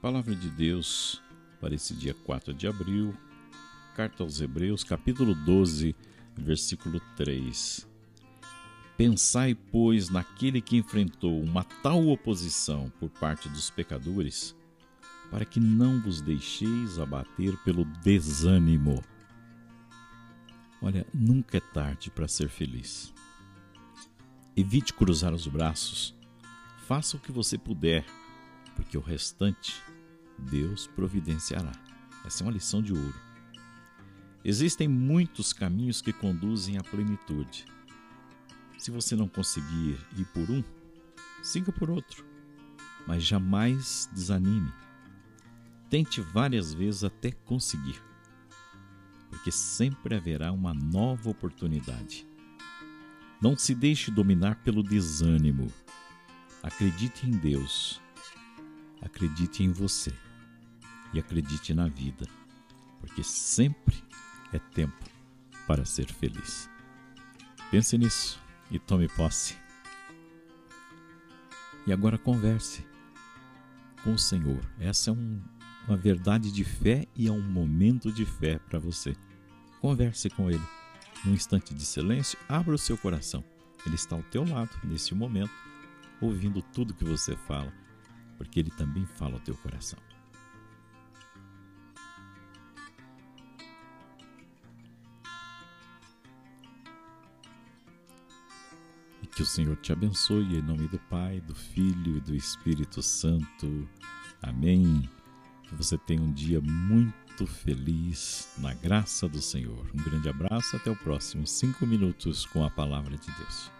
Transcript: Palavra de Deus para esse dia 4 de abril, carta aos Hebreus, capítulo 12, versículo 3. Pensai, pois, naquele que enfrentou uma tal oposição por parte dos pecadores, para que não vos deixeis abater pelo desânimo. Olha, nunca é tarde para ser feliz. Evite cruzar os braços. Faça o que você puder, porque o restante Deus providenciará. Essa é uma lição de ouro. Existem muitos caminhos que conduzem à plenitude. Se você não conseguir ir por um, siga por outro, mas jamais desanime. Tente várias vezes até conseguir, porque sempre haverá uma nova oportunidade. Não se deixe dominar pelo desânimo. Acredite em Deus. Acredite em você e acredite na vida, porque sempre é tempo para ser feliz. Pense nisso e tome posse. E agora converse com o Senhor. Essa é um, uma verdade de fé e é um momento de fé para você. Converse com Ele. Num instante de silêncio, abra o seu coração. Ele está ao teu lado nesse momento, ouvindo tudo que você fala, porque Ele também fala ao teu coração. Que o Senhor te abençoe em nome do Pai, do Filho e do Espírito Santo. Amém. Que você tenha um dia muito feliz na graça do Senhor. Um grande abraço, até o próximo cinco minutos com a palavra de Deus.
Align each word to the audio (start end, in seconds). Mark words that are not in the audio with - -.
Palavra 0.00 0.34
de 0.34 0.48
Deus 0.48 1.20
para 1.60 1.74
esse 1.74 1.92
dia 1.94 2.14
4 2.14 2.54
de 2.54 2.66
abril, 2.66 3.14
carta 3.94 4.22
aos 4.22 4.40
Hebreus, 4.40 4.82
capítulo 4.82 5.34
12, 5.34 5.94
versículo 6.38 6.98
3. 7.16 7.86
Pensai, 8.96 9.54
pois, 9.54 10.08
naquele 10.08 10.62
que 10.62 10.78
enfrentou 10.78 11.38
uma 11.42 11.64
tal 11.82 12.08
oposição 12.08 12.90
por 12.98 13.10
parte 13.10 13.46
dos 13.50 13.68
pecadores, 13.68 14.56
para 15.30 15.44
que 15.44 15.60
não 15.60 16.00
vos 16.00 16.22
deixeis 16.22 16.98
abater 16.98 17.54
pelo 17.58 17.84
desânimo. 18.02 19.04
Olha, 20.80 21.06
nunca 21.12 21.58
é 21.58 21.60
tarde 21.60 22.10
para 22.10 22.26
ser 22.26 22.48
feliz. 22.48 23.12
Evite 24.56 24.94
cruzar 24.94 25.34
os 25.34 25.46
braços. 25.46 26.14
Faça 26.86 27.18
o 27.18 27.20
que 27.20 27.30
você 27.30 27.58
puder, 27.58 28.06
porque 28.76 28.96
o 28.96 29.00
restante 29.00 29.82
Deus 30.38 30.86
providenciará. 30.86 31.72
Essa 32.24 32.42
é 32.42 32.46
uma 32.46 32.52
lição 32.52 32.82
de 32.82 32.92
ouro. 32.92 33.14
Existem 34.44 34.88
muitos 34.88 35.52
caminhos 35.52 36.00
que 36.00 36.12
conduzem 36.12 36.78
à 36.78 36.82
plenitude. 36.82 37.64
Se 38.78 38.90
você 38.90 39.14
não 39.14 39.28
conseguir 39.28 39.98
ir 40.16 40.24
por 40.32 40.50
um, 40.50 40.64
siga 41.42 41.70
por 41.70 41.90
outro, 41.90 42.24
mas 43.06 43.22
jamais 43.22 44.08
desanime. 44.12 44.72
Tente 45.90 46.20
várias 46.20 46.72
vezes 46.72 47.04
até 47.04 47.32
conseguir, 47.32 48.00
porque 49.28 49.50
sempre 49.50 50.14
haverá 50.14 50.52
uma 50.52 50.72
nova 50.72 51.28
oportunidade. 51.28 52.26
Não 53.42 53.56
se 53.56 53.74
deixe 53.74 54.10
dominar 54.10 54.56
pelo 54.56 54.82
desânimo. 54.82 55.72
Acredite 56.62 57.26
em 57.26 57.30
Deus. 57.30 58.00
Acredite 59.20 59.62
em 59.62 59.70
você 59.70 60.14
e 61.12 61.18
acredite 61.18 61.74
na 61.74 61.88
vida, 61.88 62.26
porque 63.00 63.22
sempre 63.22 64.02
é 64.50 64.58
tempo 64.58 65.04
para 65.66 65.84
ser 65.84 66.10
feliz. 66.10 66.70
Pense 67.70 67.98
nisso 67.98 68.40
e 68.70 68.78
tome 68.78 69.08
posse. 69.08 69.58
E 71.86 71.92
agora 71.92 72.16
converse 72.16 72.82
com 74.02 74.14
o 74.14 74.18
Senhor. 74.18 74.58
Essa 74.78 75.10
é 75.10 75.12
um, 75.12 75.38
uma 75.86 75.98
verdade 75.98 76.50
de 76.50 76.64
fé 76.64 77.06
e 77.14 77.28
é 77.28 77.30
um 77.30 77.42
momento 77.42 78.10
de 78.10 78.24
fé 78.24 78.58
para 78.58 78.78
você. 78.78 79.14
Converse 79.82 80.30
com 80.30 80.50
Ele. 80.50 80.66
Num 81.26 81.34
instante 81.34 81.74
de 81.74 81.84
silêncio, 81.84 82.38
abra 82.48 82.74
o 82.74 82.78
seu 82.78 82.96
coração. 82.96 83.44
Ele 83.84 83.96
está 83.96 84.16
ao 84.16 84.22
teu 84.22 84.48
lado 84.48 84.70
nesse 84.82 85.14
momento, 85.14 85.52
ouvindo 86.22 86.62
tudo 86.62 86.94
que 86.94 87.04
você 87.04 87.36
fala, 87.36 87.70
porque 88.40 88.58
Ele 88.58 88.70
também 88.70 89.04
fala 89.04 89.34
ao 89.34 89.40
teu 89.40 89.54
coração. 89.56 89.98
Que 99.36 99.42
o 99.42 99.46
Senhor 99.46 99.76
te 99.76 99.92
abençoe 99.92 100.56
em 100.56 100.62
nome 100.62 100.88
do 100.88 100.98
Pai, 101.00 101.40
do 101.42 101.54
Filho 101.54 102.16
e 102.16 102.20
do 102.20 102.34
Espírito 102.34 103.02
Santo. 103.02 103.86
Amém. 104.42 105.06
Que 105.64 105.74
você 105.74 105.98
tenha 105.98 106.22
um 106.22 106.32
dia 106.32 106.62
muito 106.62 107.46
feliz 107.46 108.54
na 108.56 108.72
graça 108.72 109.28
do 109.28 109.42
Senhor. 109.42 109.86
Um 109.94 110.02
grande 110.02 110.30
abraço, 110.30 110.76
até 110.76 110.90
o 110.90 110.96
próximo 110.96 111.46
cinco 111.46 111.86
minutos 111.86 112.46
com 112.46 112.64
a 112.64 112.70
palavra 112.70 113.18
de 113.18 113.30
Deus. 113.36 113.79